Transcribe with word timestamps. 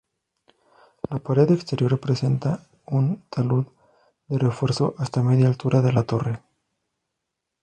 La 1.11 1.19
pared 1.19 1.51
exterior 1.51 1.99
presenta 1.99 2.67
un 2.87 3.21
talud 3.29 3.67
de 4.29 4.39
refuerzo 4.39 4.95
hasta 4.97 5.21
media 5.21 5.47
altura 5.47 5.83
de 5.83 5.91
la 5.93 6.01
torre. 6.01 6.41